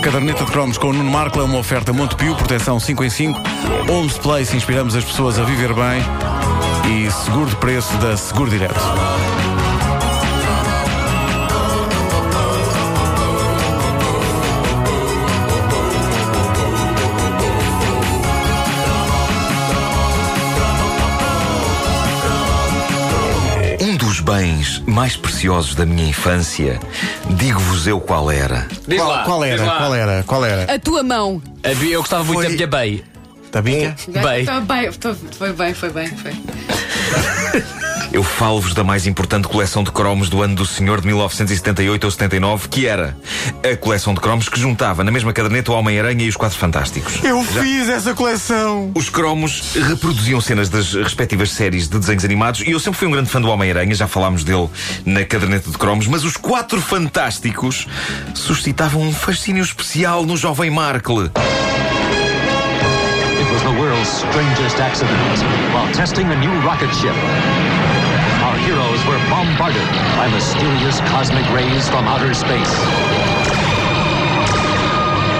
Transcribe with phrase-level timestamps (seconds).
[0.00, 3.40] caderneta de cromos com o Nuno Marco é uma oferta Montepio, proteção 5 em 5.
[3.88, 6.02] Homes Place, inspiramos as pessoas a viver bem.
[6.90, 8.80] E seguro de preço da Seguro Direto.
[24.10, 26.80] Dos bens mais preciosos da minha infância,
[27.28, 28.66] digo-vos eu qual era.
[28.88, 29.56] Diz Qual, lá, qual era?
[29.56, 29.76] diz lá.
[29.78, 30.22] Qual era?
[30.24, 30.74] Qual era?
[30.74, 31.40] A tua mão.
[31.62, 33.04] Havia- Eu gostava muito Foi- da minha Bay.
[33.52, 33.94] Tá bica?
[34.08, 34.44] Bem.
[34.44, 36.32] Tá bem, foi bem, foi bem, foi.
[38.12, 42.10] Eu falo-vos da mais importante coleção de cromos do ano do Senhor de 1978 ou
[42.10, 43.16] 79, que era
[43.62, 47.22] a coleção de cromos que juntava na mesma caderneta o Homem-Aranha e os Quatro Fantásticos.
[47.22, 48.90] Eu fiz essa coleção!
[48.96, 53.12] Os cromos reproduziam cenas das respectivas séries de desenhos animados e eu sempre fui um
[53.12, 54.68] grande fã do Homem-Aranha, já falámos dele
[55.06, 57.86] na caderneta de cromos, mas os Quatro Fantásticos
[58.34, 61.30] suscitavam um fascínio especial no jovem Markle.
[63.40, 65.16] It was the world's strangest accident
[65.72, 67.14] while testing a new rocket ship.
[69.40, 69.88] Bombarded
[70.18, 73.39] by mysterious cosmic rays from outer space.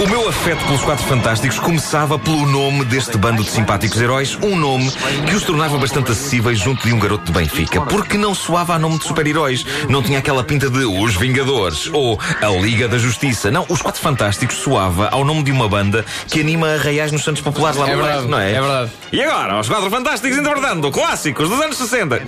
[0.00, 4.56] O meu afeto pelos Quatro Fantásticos começava pelo nome deste bando de simpáticos heróis, um
[4.56, 4.90] nome
[5.28, 8.78] que os tornava bastante acessíveis junto de um garoto de Benfica, porque não soava a
[8.78, 13.50] nome de super-heróis, não tinha aquela pinta de Os Vingadores ou A Liga da Justiça.
[13.50, 17.42] Não, os Quatro Fantásticos soava ao nome de uma banda que anima arraiais nos Santos
[17.42, 18.52] Populares lá É no verdade, bairro, não é?
[18.52, 18.90] é verdade.
[19.12, 22.22] E agora, os Quatro Fantásticos interpretando clássicos dos anos 60.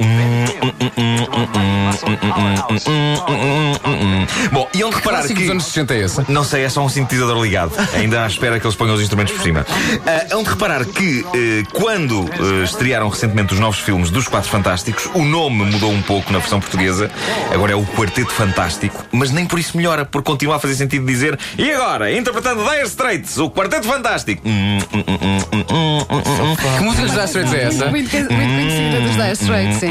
[4.52, 5.34] Bom, e onde reparar que...
[5.34, 6.24] dos anos 60 é esse.
[6.30, 7.59] Não sei, é só um sintetizador ligado.
[7.94, 9.66] Ainda à espera que eles ponham os instrumentos por cima.
[10.06, 14.48] Ah, hão de reparar que, eh, quando eh, estrearam recentemente os novos filmes dos Quatro
[14.50, 17.10] Fantásticos, o nome mudou um pouco na versão portuguesa.
[17.52, 19.04] Agora é o Quarteto Fantástico.
[19.12, 22.86] Mas nem por isso melhora, porque continua a fazer sentido dizer e agora, interpretando Dire
[22.86, 24.42] Straits, o Quarteto Fantástico.
[24.46, 26.56] Hum, hum, hum, hum, hum, hum, hum, hum.
[26.78, 27.86] Que música dos Dire Straits é essa?
[27.86, 29.90] Muito, muito conhecida dos Dire Straits, sim.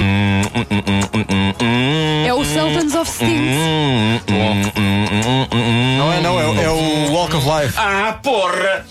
[2.25, 3.57] É o Sultans of Stings.
[5.97, 7.58] Não é, não, é, é o Walk of Life.
[7.77, 8.85] Ah, porra!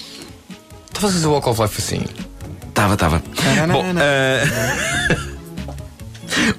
[0.92, 2.04] Tu fazes o Walk of Life assim.
[2.74, 3.22] Tava, tava.
[3.72, 5.28] Bom, ah,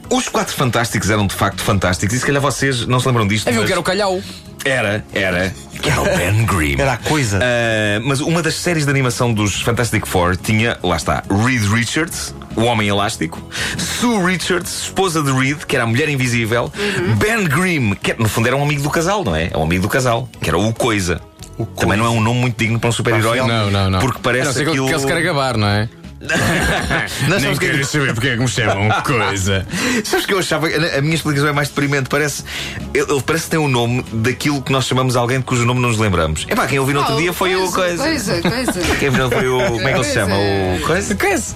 [0.09, 3.47] Os Quatro Fantásticos eram de facto fantásticos e se calhar vocês não se lembram disto.
[3.47, 4.21] Havia mas- que era o Calhau.
[4.65, 5.53] Era, era.
[5.81, 6.81] Que era o Ben Grimm.
[6.81, 7.39] Era a coisa.
[7.41, 12.35] Ah, mas uma das séries de animação dos Fantastic Four tinha, lá está, Reed Richards,
[12.57, 13.41] o Homem Elástico,
[13.77, 16.69] Sue Richards, esposa de Reed, que era a Mulher Invisível,
[17.17, 19.49] Ben Grimm, que no fundo era um amigo do casal, não é?
[19.53, 21.21] É um amigo do casal, que era o Coisa.
[21.77, 23.37] Também não é um nome muito digno para um super-herói.
[23.39, 23.99] Não, não, não.
[23.99, 24.87] Porque parece não que aquilo...
[24.87, 25.89] que ele se quer gabar, não é?
[27.29, 29.65] Não, o que é que- saber porque é que me chamam coisa.
[30.03, 30.67] Sabes que eu achava.
[30.67, 32.09] A minha explicação é mais deprimente.
[32.09, 32.43] Parece.
[32.93, 35.87] Ele parece que tem o nome daquilo que nós chamamos alguém de cujo nome não
[35.89, 36.45] nos lembramos.
[36.49, 38.03] É pá, quem ouviu no outro dia foi o coisa.
[38.03, 38.73] Coisa, coisa.
[38.99, 39.65] Quem ouviu foi o.
[39.65, 40.35] Como é que ele se chama?
[40.35, 41.15] O coisa?
[41.15, 41.55] Coisa.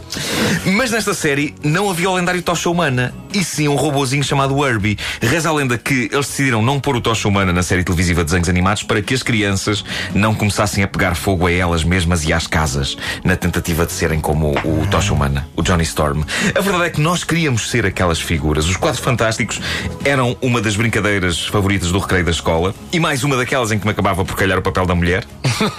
[0.66, 4.98] Mas nesta série não havia o lendário Tocha Humana, e sim um robozinho chamado Herbie.
[5.22, 8.26] Reza a lenda que eles decidiram não pôr o Tocha Humana na série televisiva de
[8.26, 9.84] desenhos animados para que as crianças
[10.14, 14.20] não começassem a pegar fogo a elas mesmas e às casas, na tentativa de serem
[14.20, 16.24] como o Tocha Humana, o Johnny Storm.
[16.56, 18.68] A verdade é que nós queríamos ser aquelas figuras.
[18.68, 19.60] Os Quatro Fantásticos
[20.06, 23.86] eram uma das brincadeiras favoritas do recreio da escola, e mais uma daquelas em que
[23.86, 25.26] me acabava por calhar o papel da mulher.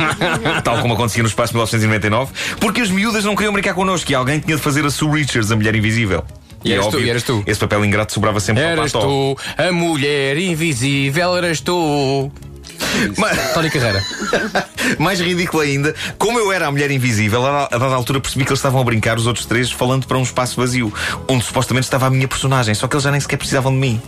[0.64, 4.40] Tal como acontecia no espaço 1999, porque as miúdas não queriam brincar connosco e alguém
[4.40, 6.24] tinha de fazer a Sue Richards, a mulher invisível.
[6.64, 7.42] E eras tu, óbvio, e eras tu.
[7.46, 12.30] Esse papel ingrato sobrava sempre Eras para o tu, a mulher invisível, eras tu.
[13.18, 14.02] Mas, Tony Carreira.
[14.98, 18.58] mais ridículo ainda, como eu era a mulher invisível, a dada altura percebi que eles
[18.58, 20.92] estavam a brincar, os outros três, falando para um espaço vazio,
[21.28, 24.02] onde supostamente estava a minha personagem, só que eles já nem sequer precisavam de mim.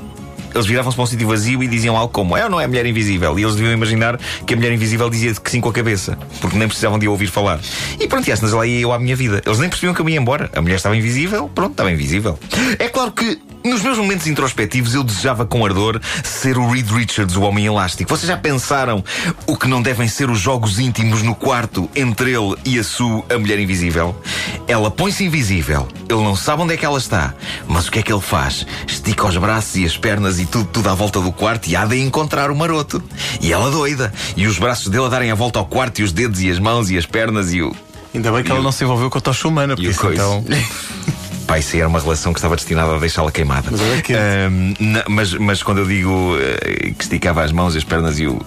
[0.57, 2.69] Eles viravam-se para um sítio vazio e diziam algo como é ou não é a
[2.69, 3.39] mulher invisível?
[3.39, 6.57] E eles deviam imaginar que a mulher invisível dizia que sim com a cabeça, porque
[6.57, 7.61] nem precisavam de a ouvir falar.
[8.01, 9.43] E pronto, e assim lá ia eu à minha vida.
[9.45, 10.51] Eles nem percebiam que eu ia embora.
[10.57, 12.39] A mulher estava invisível, pronto, estava invisível.
[12.79, 17.37] É claro que nos meus momentos introspectivos eu desejava com ardor ser o Reed Richards,
[17.37, 18.09] o Homem Elástico.
[18.09, 19.05] Vocês já pensaram
[19.47, 23.23] o que não devem ser os jogos íntimos no quarto entre ele e a Sue,
[23.29, 24.19] a mulher invisível?
[24.67, 27.35] Ela põe-se invisível, ele não sabe onde é que ela está,
[27.69, 28.67] mas o que é que ele faz?
[28.87, 31.85] Estica os braços e as pernas e tudo, tudo à volta do quarto e há
[31.85, 33.03] de encontrar o maroto.
[33.43, 34.11] E ela doida.
[34.35, 36.59] E os braços dele a darem a volta ao quarto e os dedos e as
[36.59, 37.77] mãos e as pernas e o.
[38.15, 40.43] Ainda bem que ela não se envolveu com a tocha humana, porque E o então.
[41.47, 43.69] Pai, isso era uma relação que estava destinada a deixá-la queimada.
[43.71, 47.77] Mas olha que- Ahm, na- mas, mas quando eu digo eh, que esticava as mãos,
[47.77, 48.41] as pernas e o.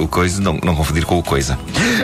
[0.00, 1.58] O coisa, não, não confundir com o coisa.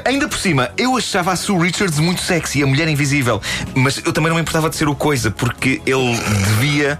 [0.04, 3.40] Ainda por cima, eu achava a Sue Richards muito sexy, a mulher invisível.
[3.74, 6.14] Mas eu também não me importava de ser o coisa, porque ele
[6.44, 6.98] devia.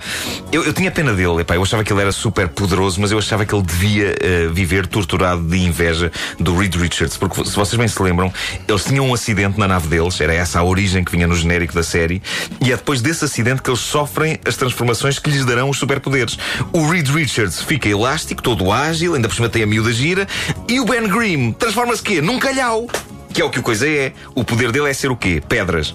[0.50, 3.19] Eu, eu tinha pena dele, epá, eu achava que ele era super poderoso, mas eu
[3.19, 6.10] achava que ele devia eh, viver torturado de inveja
[6.40, 7.16] do Reed Richards.
[7.19, 8.32] Porque se vocês bem se lembram,
[8.66, 11.75] eles tinham um acidente na nave deles, era essa a origem que vinha no genérico
[11.75, 12.22] da série,
[12.64, 16.38] e é depois desse acidente que eles sofrem as transformações que lhes darão os superpoderes.
[16.72, 20.26] O Reed Richards fica elástico, todo ágil, ainda por cima tem a miúda gira,
[20.69, 22.23] e o Ben Grimm transforma-se quê?
[22.23, 22.87] Num calhau.
[23.35, 24.12] Que é o que o coisa é.
[24.37, 25.43] O poder dele é ser o quê?
[25.47, 25.94] Pedras.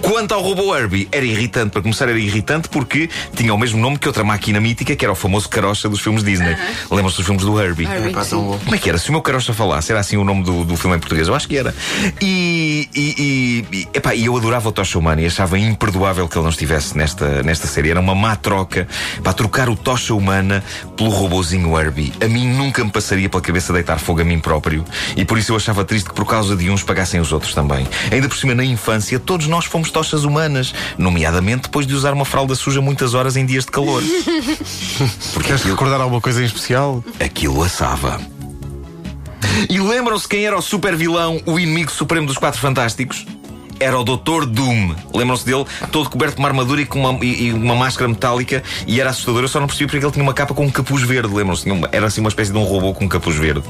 [0.00, 1.70] Quanto ao robô Herbie, era irritante.
[1.70, 5.12] Para começar, era irritante porque tinha o mesmo nome que outra máquina mítica, que era
[5.12, 6.56] o famoso carocha dos filmes Disney.
[6.90, 7.84] Lembram-se dos filmes do Herbie?
[7.84, 8.12] Herbie.
[8.14, 8.98] Como é que era?
[8.98, 11.28] Se o meu carocha falasse, era assim o nome do, do filme em português?
[11.28, 11.74] Eu acho que era.
[12.20, 16.36] E, e, e, e, epá, e eu adorava o Tocha Humana e achava imperdoável que
[16.36, 17.90] ele não estivesse nesta, nesta série.
[17.90, 18.88] Era uma má troca
[19.22, 20.62] para trocar o Tocha Humana
[20.96, 22.12] pelo robozinho Herbie.
[22.22, 24.84] A mim nunca me passaria pela cabeça deitar fogo a mim próprio.
[25.16, 27.86] E por isso eu achava triste que por causa de uns pagassem os outros também.
[28.10, 32.24] Ainda por cima, na infância, todos nós fomos tochas humanas, nomeadamente depois de usar uma
[32.24, 34.02] fralda suja muitas horas em dias de calor.
[35.32, 37.04] Porque Queres aquilo, recordar alguma coisa em especial?
[37.20, 38.20] aquilo assava.
[39.70, 43.24] E lembram-se quem era o super vilão, o inimigo supremo dos Quatro Fantásticos?
[43.78, 44.46] Era o Dr.
[44.46, 44.94] Doom.
[45.14, 45.64] Lembram-se dele?
[45.92, 49.10] Todo coberto de uma armadura e com uma, e- e uma máscara metálica e era
[49.10, 49.42] assustador.
[49.42, 51.32] Eu só não percebi porque ele tinha uma capa com um capuz verde.
[51.34, 51.66] Lembram-se?
[51.92, 53.62] Era assim uma espécie de um robô com um capuz verde.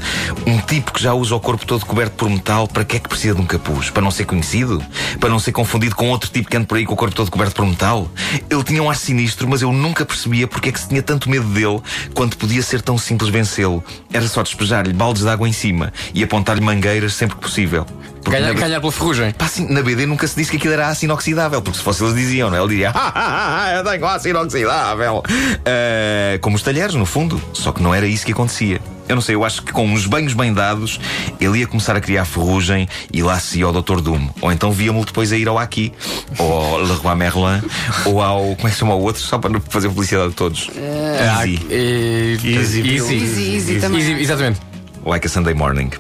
[0.47, 3.09] Um tipo que já usa o corpo todo coberto por metal, para que é que
[3.09, 3.91] precisa de um capuz?
[3.91, 4.83] Para não ser conhecido?
[5.19, 7.31] Para não ser confundido com outro tipo que anda por aí com o corpo todo
[7.31, 8.09] coberto por metal?
[8.49, 11.29] Ele tinha um ar sinistro, mas eu nunca percebia porque é que se tinha tanto
[11.29, 11.81] medo dele
[12.15, 13.83] quando podia ser tão simples vencê-lo.
[14.13, 17.85] Era só despejar-lhe baldes de água em cima e apontar-lhe mangueiras sempre que possível.
[18.27, 19.31] Porque Ganhar, na- ganhar pela ferrugem.
[19.31, 22.03] Pá, assim, na BD nunca se disse que aquilo era aço inoxidável, porque se fosse
[22.03, 22.61] eles diziam, não é?
[22.61, 25.23] Ele diria, "Ah, eu tenho aço inoxidável.
[25.65, 27.41] Ah, como os talheres, no fundo.
[27.53, 28.81] Só que não era isso que acontecia.
[29.09, 30.99] Eu não sei, eu acho que com uns banhos bem dados,
[31.41, 34.01] ele ia começar a criar ferrugem e lá se ia ao Dr.
[34.01, 34.29] Doom.
[34.43, 35.93] Ou então via-me depois a ir ao Aqui,
[36.37, 37.63] ou ao Leroy Merlin,
[38.05, 38.41] ou ao.
[38.57, 39.23] Como é que se chama o outro?
[39.23, 40.69] Só para fazer publicidade de todos.
[40.75, 41.65] Easy.
[41.71, 42.81] Eh, Easy.
[42.81, 43.15] Easy.
[43.17, 44.01] Easy, easy também.
[44.01, 44.61] Easy, exatamente.
[45.05, 45.91] Like a Sunday Morning.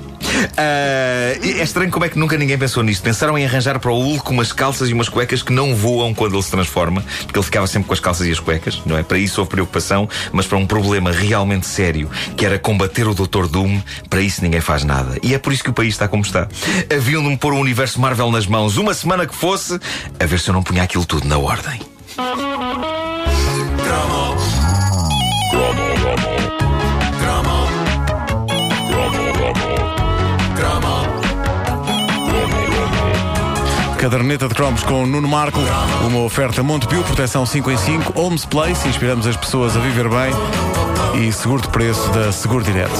[0.56, 3.02] Ah, é estranho como é que nunca ninguém pensou nisto.
[3.02, 6.34] Pensaram em arranjar para o Hulk umas calças e umas cuecas que não voam quando
[6.34, 9.02] ele se transforma, porque ele ficava sempre com as calças e as cuecas, não é?
[9.02, 13.46] Para isso houve preocupação, mas para um problema realmente sério, que era combater o Dr.
[13.46, 15.18] Doom, para isso ninguém faz nada.
[15.22, 16.48] E é por isso que o país está como está.
[16.94, 19.78] Haviam de me pôr o universo Marvel nas mãos, uma semana que fosse,
[20.18, 21.80] a ver se eu não punha aquilo tudo na ordem.
[34.06, 35.58] Caderneta de cromos com Nuno Marco,
[36.06, 40.32] uma oferta Montepio, proteção 5 em 5, Homes Place, inspiramos as pessoas a viver bem
[41.20, 42.94] e seguro de preço da Seguro Direto.